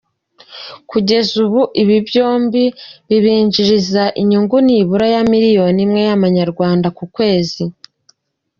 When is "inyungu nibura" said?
4.21-5.05